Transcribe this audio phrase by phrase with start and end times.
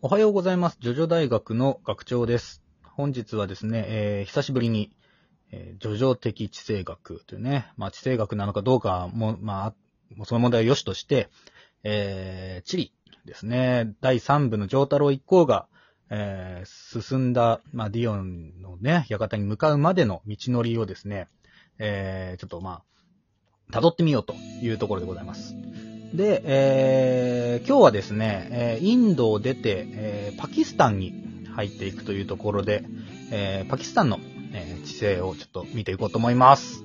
[0.00, 0.78] おはようございます。
[0.80, 2.62] ジョジョ大学の学長です。
[2.84, 4.92] 本日はですね、えー久しぶりに、
[5.50, 9.74] えー、ジョジョ的地政学というね、まあ地政学なのかどうかも、ま
[10.20, 11.30] あ、その問題は良しとして、
[11.82, 12.92] えー、地理
[13.24, 15.66] ですね、第3部の上太郎一行が、
[16.10, 21.26] えー進んだ、まあ、ディオンのね、館に向かうまでの道のりをですね、
[21.80, 22.82] えーちょっとま
[23.72, 25.56] あ、辿ってみようというところでございます。
[26.14, 32.84] で、えー今日はですね、えインドを出て、えパキスタンに入っていくというところで、
[33.30, 34.18] えパキスタンの、
[34.52, 36.82] え地勢をちょっと見ていこうと思います。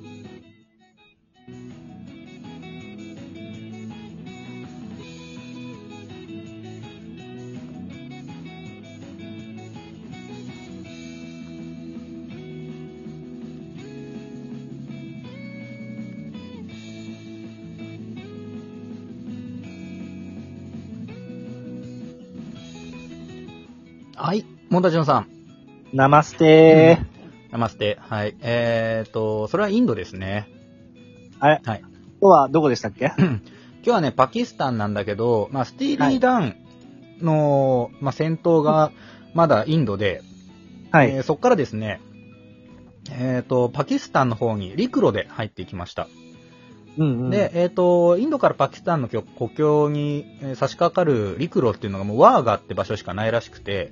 [24.25, 25.27] はい、モンタジノさん。
[25.91, 26.97] ナマステ
[27.51, 27.97] ナマステ。
[27.99, 28.37] はい。
[28.39, 30.47] えーと、それはインドですね。
[31.33, 31.35] ー。
[31.41, 31.61] あれ？
[31.65, 31.79] はい。
[31.81, 31.89] 今
[32.21, 33.11] 日はどこでしたっけ？
[33.17, 33.41] 今
[33.83, 36.55] 日はね、パキスタンなんだけど、まあ、スティーリー・ダン
[37.19, 38.93] の、まあ、戦闘が
[39.33, 40.21] まだインドで、
[40.93, 41.11] はい。
[41.11, 41.99] えーそこからですね、
[43.11, 46.07] えっ、と、パキスタンの方に陸路で入っていきました。
[46.97, 47.29] うんうん。
[47.29, 53.91] で、、えっ、と、インドからパキスタンの国国境にえー差し掛かる陸路っていうのがもうワーガって場所しかないらしくて、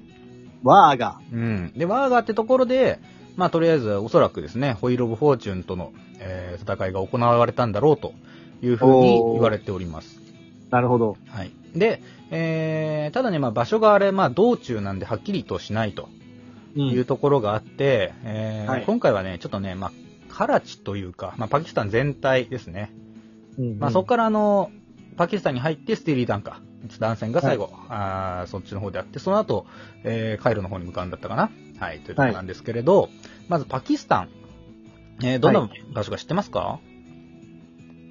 [0.64, 1.20] ワーガ。
[1.32, 1.74] うん。
[1.76, 3.00] で、ワーガってところで、
[3.36, 8.14] まあ、とりあえずおそらくですね、ホイール・オブ・フォーチュンとの、えー戦いが行われたんだろうと
[8.62, 10.20] いうふうに言われております。
[10.70, 11.18] なるほど。
[11.28, 11.52] はい。
[11.76, 16.10] で、えー、ただね、まあ、場所があれ、まあ、道中なんではっきりとしないと
[16.76, 19.92] ういうところがあって、えーはい今回はね、ちょっとね、まあ、
[20.30, 22.92] カラチというか、まあ、パキスタン全体ですね。
[23.58, 24.72] うんまあ、そこからあの、
[25.18, 26.62] パキスタンに入ってスティーリーダンか、
[27.00, 29.66] 断線が最後、あーそっちの方であって、その後、
[30.04, 31.52] えーカイロの方に向かうんだったかな。
[31.80, 33.10] はい、というところなんですけれど、
[33.48, 34.30] まずパキスタン、
[35.24, 36.80] えーどんな場所か知ってますか、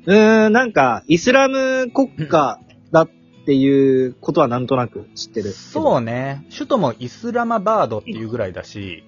[0.07, 2.59] うーん、なんか、イスラム国家
[2.91, 3.11] だっ
[3.47, 5.51] ていうことはなんとなく知ってる。
[5.53, 6.45] そうね。
[6.53, 9.05] 首都もイスラマバードっていうぐらいだし、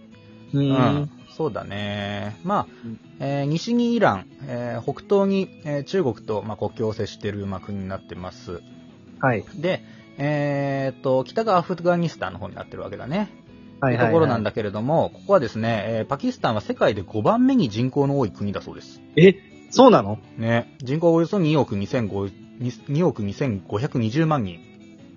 [0.52, 0.58] う。
[0.58, 1.10] うんん。
[1.36, 2.36] そうだね。
[2.44, 8.62] まあうん、えー西にイラン、えー北東に、えー中国と、まあ、国境を接している、まあ、国になってます。
[9.22, 9.44] はい。
[9.56, 9.82] で、
[10.18, 13.30] えーっと、北がアフガニスタンの方になってるわけだね。
[13.80, 13.96] はい。
[13.96, 14.50] というところなんだ。
[14.50, 19.00] だけれども、ここはですね、えーパキスタンは世界で5番目に人口の多い国だそうです。
[19.16, 19.36] え、
[19.70, 20.18] そうなの？
[20.36, 20.74] ね。
[20.80, 22.32] 人口およそ2億2500
[22.88, 24.60] 2億2520万人。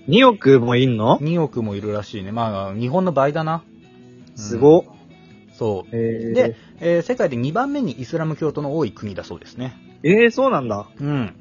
[0.08, 2.32] ?2 億もいんの？2億もいるらしいね。
[2.32, 3.64] まあ、日本の倍だな。
[3.68, 4.84] うんすごっ。
[5.54, 5.96] そう。
[5.96, 9.74] えー、で、えー世界で2番目にイスラム教徒の多い国だそうですね。
[10.04, 10.88] えー、そうなんだ。
[11.00, 11.34] うん。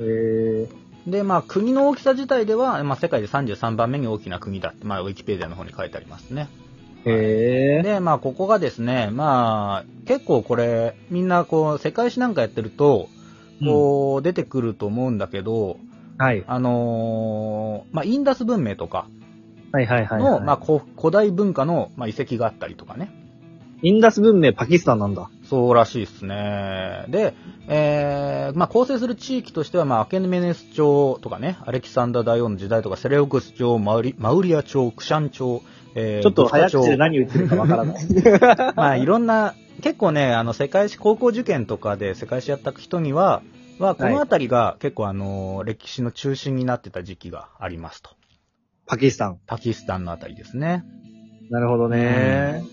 [0.00, 0.68] えー、
[1.10, 6.48] で、まあ、国の大きさ自体では、まあ、世界で33番目に大きな国だって、まあ、ウィキペディアの方に書いてありますね。
[7.04, 13.08] えー、で、まあ、ここがですね、まあ、結構これ、みんな、こう、世界史なんかやってると、
[13.64, 16.44] こう、出てくると思うんだけど、うんはい。
[16.48, 19.06] あのーまあ、インダス文明とか
[19.70, 20.44] はいはいはい、の、はい。
[20.44, 23.10] まあ、古古代文化の、まあ、遺跡があったりとかね。
[23.82, 25.30] インダス文明パキスタンなんだ。
[25.48, 27.04] そうらしいですね。
[27.08, 27.34] で、
[27.68, 35.62] えー、まあ、構成する地域としては、まあ、アケメネス朝とかね、アレキサンダー大王の時代とか、セレオクス朝、マウリマウリア朝、クシャン朝、
[35.94, 38.06] えー、ちょっと早口で何言ってるかわからない。
[38.76, 43.42] まあ、いろんな、結構ね、あの、世界史、高校受験とかで世界史やった人には、
[43.78, 48.10] は、このあたりが結構あの、歴史の中心になってた時期がありますと。
[48.86, 49.38] パキスタン。
[49.46, 50.84] パキスタンのあたりですね。
[51.50, 52.64] なるほどね。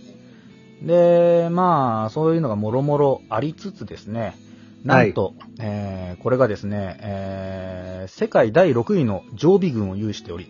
[0.85, 4.35] で、まあ、そういうのがもろもろありつつですね、
[4.83, 10.47] なんと、えーこれがですね、えー世界第6位の常備軍を有しており、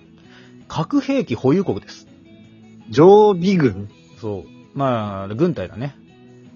[0.68, 2.08] 核兵器保有国です。
[2.90, 3.90] 常備軍？
[4.20, 4.78] そう。
[4.78, 5.96] まあ、軍隊だね。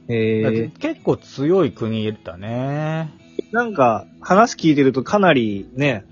[0.09, 3.11] えー、結構強い国だね。
[3.51, 6.03] なんか、話聞いてるとかなりね、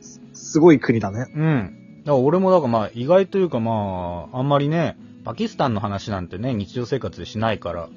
[0.00, 1.26] すすごい国だね。
[1.34, 2.02] うん。
[2.04, 4.96] だから俺もだからまあ意外というかまあ、あんまりね、
[5.26, 7.88] パキスタンの話なんてね、日常生活でしないから。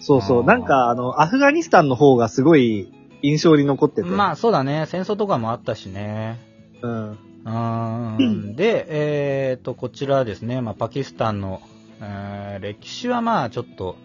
[0.00, 0.44] そうそう。
[0.44, 2.90] なんか、あの、アフガニスタンの方がすごい
[3.20, 4.08] 印象に残ってて。
[4.08, 6.38] まあそうだね、戦争とかもあったしね。
[6.80, 7.10] うん。
[7.10, 8.18] うー
[8.52, 8.56] ん。
[8.56, 11.60] で、えっと、こちらですね、まあパキスタンの、
[12.00, 13.96] えー歴史はまあちょっと、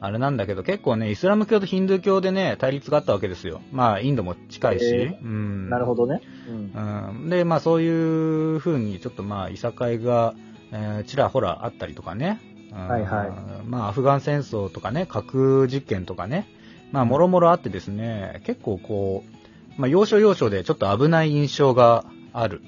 [0.00, 3.60] あれなんだけど、結構ね、イスラム教とヒンドゥー教でね、対立があったわけですよ。
[3.72, 4.84] まあインドも近いし。
[4.84, 5.68] えうん。
[5.68, 6.20] なるほどね。
[6.48, 7.20] うん。
[7.22, 10.34] うん、で、まあそういう風にちょっとまあいさかいが、
[10.72, 12.40] えーちらほらあったりとかね。
[12.72, 13.30] うんはいはい
[13.66, 16.46] まあアフガン戦争とかね、核実験とかね。
[16.92, 19.24] まあもろもろあってですね、結構こ
[19.78, 22.62] う、まあ要所要所でちょっと危ない印象がある。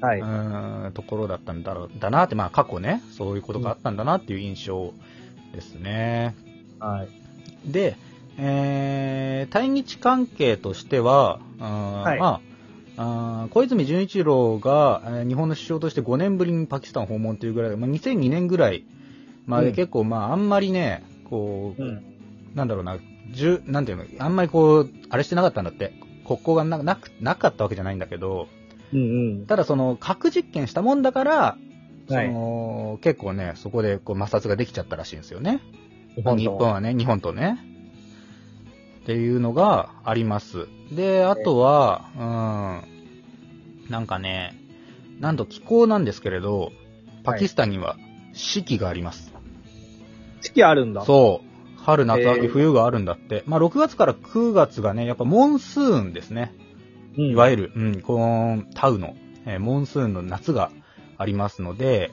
[0.00, 0.20] はい。
[0.20, 4.92] んところだったんだろう、だなって、まあ過去ね、そういうことがあったんだなっていう印象
[5.54, 6.34] ですね。
[6.80, 7.72] はい。
[7.72, 7.96] で、
[8.38, 12.40] えー、対日関係としては、うんはいまあ、
[13.02, 18.84] あー小泉純一郎が、えー日本の首相として5年ぶりにパキスタン訪問というぐらい、まあ、2002年ぐらい
[19.46, 22.04] までうん結構、まあ、あんまりね、こう、うん。
[22.54, 22.98] なんだろうな、
[23.30, 25.92] じゅなんていうの、あんまりこう、あれしてなかったんだって。
[26.24, 28.46] 国交がななくなかったわけじゃないんだけど、
[28.92, 29.02] うんう
[29.42, 29.46] ん。
[29.46, 31.56] ただその、核実験したもんだから、
[32.08, 35.60] そはいの結構ね、そこでこう摩擦ができちゃったらしいんですよね。
[36.14, 37.58] 日本と日本はね、日本とね。
[39.02, 40.68] っていうのがあります。
[40.92, 42.91] で、あとは、うん、
[43.92, 44.58] なんかね、
[45.20, 46.72] なんと気候なんですけれど、
[47.24, 47.96] パキスタンには
[48.32, 49.34] 四季があります。
[50.40, 51.04] 四季あるんだ。
[51.04, 51.80] そう。
[51.82, 53.44] 春、夏、へ秋、ー冬があるんだって。
[53.46, 56.54] まあ、6月から9月がね、やっぱモンスーンですね。
[57.18, 57.24] うん。
[57.32, 60.70] いわゆる、うん、このタウの、えーモンスーンの夏が
[61.18, 62.10] ありますので、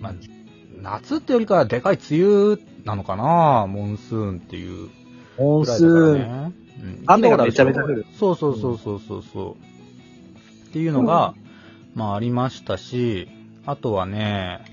[0.00, 0.14] まあ、
[0.80, 4.90] 夏ってよりかはでかい梅雨なのかなモンスーンっていう
[5.38, 6.18] モンスーン。
[6.18, 6.52] ね。
[6.82, 8.06] うん雨がめちゃめちゃ降る。
[8.18, 9.71] そうそうそうそうそうそう。
[10.72, 11.34] っていうのが、
[11.94, 13.28] まあありましたし、
[13.66, 14.64] あとはね、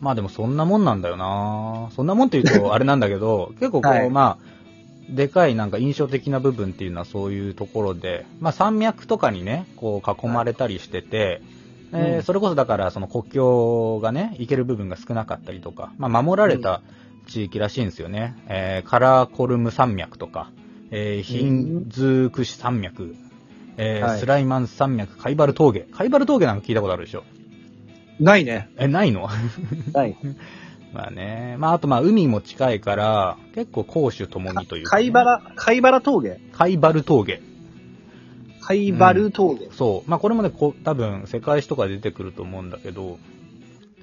[0.00, 1.90] まあでもそんなもんなんだよな。
[1.94, 4.08] そんなもんって言うと あれなんだけど、結構こう、はい。
[4.08, 11.42] まあ、でかいなんか印象的な部分っていうのはそういうところで、まあ山脈とかにね、こう囲まれたりしてて、
[11.92, 12.22] えーうん。
[12.22, 16.80] それこそだからその国境がね、行ける部分が少なかったりとか、まあ守られた
[17.26, 18.34] 地域らしいんですよね。
[18.48, 20.50] えーカラコルム山脈とか、
[20.90, 23.14] えーヒンズークシ山脈、
[23.78, 25.80] えーはいスライマン山脈、カイバル峠。
[25.92, 27.24] カイバル峠なんか聞いたことあるでしょ？
[28.20, 28.70] ないね。
[28.78, 29.28] え、ないの？
[29.92, 30.16] ない。
[30.94, 31.56] まあね。
[31.58, 36.40] まああとまあ海も近いから、結構攻守ともにというか、貝原、貝原峠？
[36.52, 37.42] カイバル峠。
[38.62, 39.68] 貝原峠。
[39.72, 40.10] そう。
[40.10, 43.18] まあこれもね、こ多分世界史とかで出てくると思うんだけど、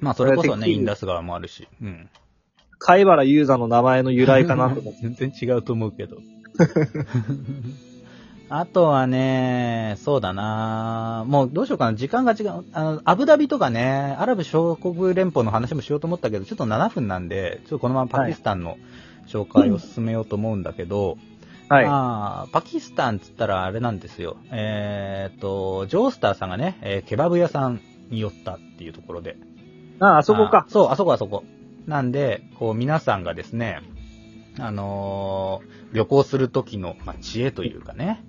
[0.00, 1.66] まあそれこそね、これはてっきりインダス川もあるし。
[1.82, 2.08] うん。
[2.78, 5.00] 貝原雄山の名前の由来かなと思って。
[5.08, 6.18] 全然違うと思うけど。
[8.50, 11.94] あとはね、そうだなもうどうしようかな。
[11.94, 12.64] 時間が違う。
[12.72, 18.76] あの、アブダビとかね、アラブ諸国連邦の話もしようと思ったけど、ちょっと7分なんで、ちょっとこのままパキスタンの
[19.26, 21.16] 紹介を進めようと思うんだけど、
[21.68, 21.86] はい。
[21.86, 24.36] まあ、パキスタンっつったらあれなんですよ。
[24.52, 27.80] えーっと、ジョースターさんがね、えーケバブ屋さん
[28.10, 29.38] に寄ったっていうところで。
[30.00, 30.70] あ、あそこかあ。
[30.70, 31.44] そう、あそこあそこ。
[31.86, 33.80] なんで、こう皆さんがですね、
[34.58, 38.24] あのー旅行する時の、まあ、知恵というかね、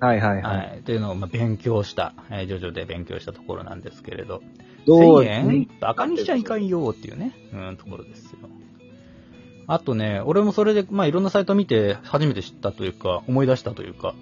[0.00, 0.78] はいはいははい。
[0.80, 4.42] い、というのを、まあ、勉強した、えー、徐々で勉強したところなんですけれど、
[4.86, 5.68] どう？1000円？
[5.80, 8.38] バカにしちゃいかんよっていうね、うん、ところですよ。
[9.66, 14.14] あとね、俺もそれで、まあ、いろんなサイト見て初めて知ったというか、思い出したというか、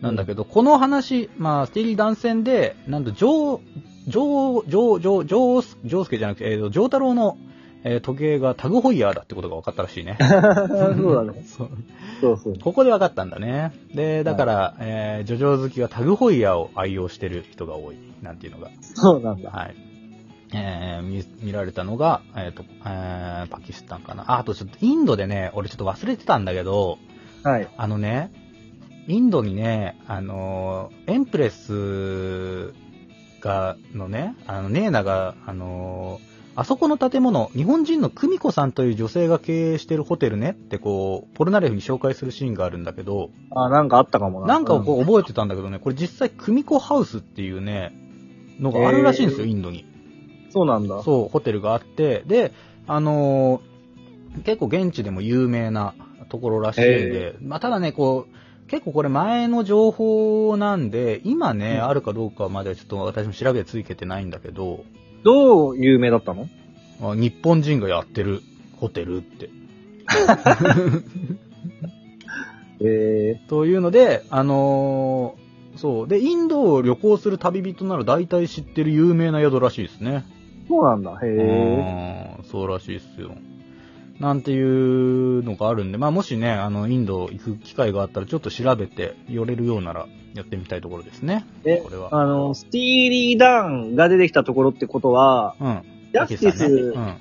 [0.00, 3.60] なんだけど、この話、まあ、スティーリー断線で、なんと、ジョー、
[4.08, 7.36] ジョー、ジョー、ジョー、ジョース、ジョースケじゃなくて、えーと、ジョー太郎の、
[7.84, 10.16] えー時計がタグホイヤーだってことが分かったらしいね。
[10.20, 11.42] そうだね。
[11.46, 11.68] そう
[12.20, 12.58] そうそう。
[12.58, 13.72] ここで分かったんだね。
[13.94, 19.50] で、だから、えー、ジョジョ好きはタグホイヤーを愛用してる人が多い、なんていうのが、そうなんだ。
[19.50, 19.74] はい。
[20.52, 24.24] えー、見、見られたのが、えっ、と、えー、パキスタンかな。
[24.32, 26.98] あ、あとちょっとインドでね、俺ちょっと忘れてたんだけど、
[27.42, 27.68] はい。
[27.76, 28.32] あのね、
[29.06, 32.72] インドにね、あのー、エンプレス
[33.40, 36.27] が、のね、あの、ネーナが、あのー
[36.58, 40.50] あそこの建物、日本人の久美子さんという女性が経営してるホテルね。
[40.50, 44.46] ってこう、ポルナレフに紹介するシーンがあるんだけど、あ、なんかあったかもな。
[44.48, 47.92] なんかをこう覚えてたんだけどね、これ実際久美子ハウスっていうね、
[48.58, 49.82] のがあるらしいんですよ、インドに。
[49.82, 49.98] うん
[50.50, 51.02] そうなんだ。
[51.02, 52.52] そう、ホテルがあって、で、
[52.86, 55.94] あのー結構現地でも有名な
[56.28, 61.88] ところらしいんで、まあ、ただね、こう、結構これ前の情報なんで、今ね、うん。
[61.88, 64.84] あるかどうかまではちょっと私も調べてついけてないんだけど、
[65.24, 66.48] どう有名だったの？
[67.00, 68.42] あ日本人がやってる
[68.76, 69.50] ホテルって。
[72.80, 75.48] えというので、あのー
[75.78, 76.08] そう。
[76.08, 80.24] で、インドを旅行する旅人なら大体知ってる有名な宿らしいですね。
[80.64, 81.12] ー、そうなんだ。
[81.12, 82.36] へえ。
[82.38, 83.36] うんそうらしいっすよ。
[84.20, 91.46] なんていうのがあるんで、まあもしね、あの、インド行く機会があったらちょっと調べて寄れるようならやってみたいところですね。
[91.64, 92.08] えこれは。
[92.10, 95.82] あの、スティーリー・ダンが出てきたところってことは、うん。
[96.12, 97.16] ジャスティス、ねうん。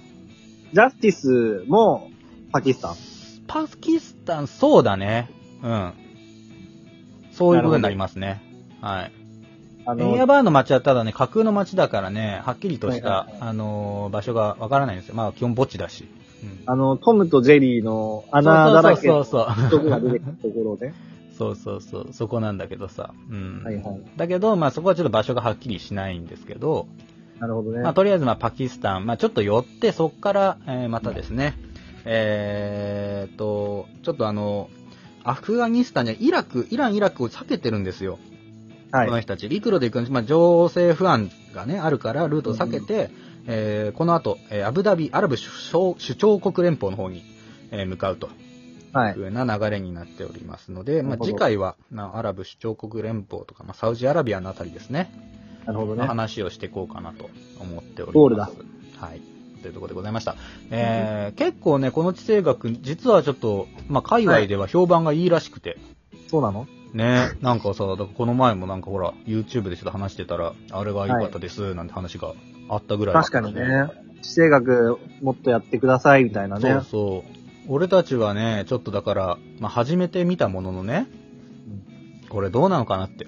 [0.74, 2.10] ジャスティスも
[2.52, 2.96] パキスタン？
[3.48, 5.30] パキスタン、そうだね。
[5.62, 5.94] うん。
[7.32, 8.42] そういうことになりますね。
[8.82, 9.12] はい。
[9.86, 15.16] あエンヤの、バーの街はただね、架空の街だからね、はっきりとした、はいはいはいあのー場所がわからないんですよ。
[15.16, 16.08] まあ基本墓地だし。
[16.44, 19.82] うんあの、トムとジェリーの穴だらけのそうそうそうそう。
[19.82, 20.94] 人が出てきたところね。
[21.38, 23.14] そうそうそう、そこなんだけどさ。
[23.30, 23.64] うん。
[23.64, 24.02] はいはい。
[24.18, 26.88] だけど、まあそこはちょっと場所がはっきりしないんですけど、
[27.40, 27.82] なるほどね。
[27.82, 31.56] まあとりあえずまあパキスタン、まあちょっと寄って、そこから、えーまたですね、
[32.06, 34.70] えーっと、ちょっとあの、
[35.24, 38.18] アフガニスタンやイラク、イラン、イラクを避けてるんですよ。
[38.92, 39.08] はい。
[39.08, 39.50] この人たち。
[39.50, 40.12] 陸路で行くんです。
[40.12, 43.10] まあ、情勢不安がね、あるから、ルートを避けて、
[43.48, 47.24] えーこの後、えーアブダビ、アラブ首長首長国連邦の方に、
[47.72, 48.30] えー向かうと
[48.94, 49.22] はいいう。
[49.24, 55.12] ような流れになっておりますので、まあ、次回は、まあアラブ首長国連邦とか、まあ、サウジアラビアのあたりですね、
[55.66, 56.06] なるほどね。
[56.06, 58.14] 話をしていこうかなと思っております。
[58.14, 58.50] ゴールだ。
[59.00, 59.22] はい。
[59.62, 60.36] というところでございました。
[60.70, 65.78] えー結構ね、この地政学、実はちょっと、まあ、界隈では評判がいいらしくて、
[66.30, 66.68] そうなの？
[66.94, 72.34] ねなんかさ、この前もなんかほら、YouTube でちょっと話してたら、あれが良かったです、なんて話が
[72.70, 73.88] あったぐらいだ確かにね。
[74.22, 76.72] 地政学もっとやってくださいみたいなね。
[76.72, 77.38] そうそう。
[77.70, 81.08] 俺たちはね、ちょっとだから、まあ、初めて見たもののね、
[82.30, 83.28] これどうなのかなって。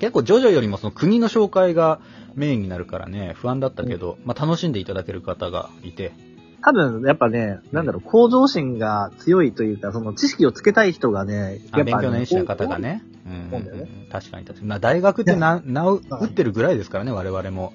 [0.00, 2.00] 結構、ジョジョよりもその国の紹介が
[2.34, 6.12] メインになるからね、不安だったけど、まあ、楽しんでいただける方がいて、
[6.60, 13.02] 多分、やっぱね、なんだろう、向上心が強いというか、その知識をつけたい人がね、やっぱ、強熱心な方がね。
[13.26, 14.68] うんそうだよね確かに確かに。
[14.68, 17.72] まあ、大学ってな、名を打ってるぐらいですからね、我々も。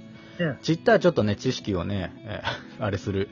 [0.52, 3.30] ねちったらちょっとね、知識をね、えー あれする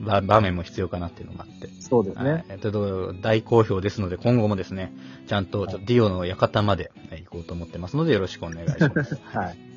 [0.00, 1.68] 場場面も必要かなっていうのがあって。
[1.80, 2.30] そうですね。
[2.30, 2.44] はい。
[2.48, 4.92] えっと、大好評ですので、今後もですね、
[5.26, 9.18] ちゃんと、ディオの館までえー行こうと思ってますので、よろしくお願いします。
[9.24, 9.73] はい。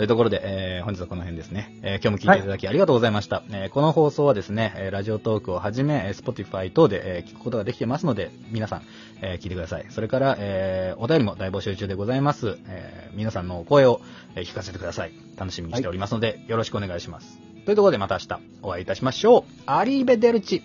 [0.00, 1.78] というところで、えー本日はこの辺ですね。
[1.82, 3.42] えー今日も聞いていただきありがとうございました。
[3.50, 8.82] えーこの放送はですね、えーラジオトークをはじめ、えー Spotify 等で、えー聞くことができてますので、皆さん、
[9.20, 9.84] えー聞いてください。
[9.90, 12.56] それから、えーお便りも大募集中でございます。
[12.66, 14.00] えー皆さんのお声を、
[14.36, 15.12] えー聞かせてください。
[15.36, 17.38] 楽しみにしておりますので、よろしくお願いします。
[17.66, 19.44] というところでまた明日お会いいたしましょう。
[19.66, 20.62] アリーベデルチ。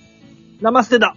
[0.61, 1.13] ナマステだ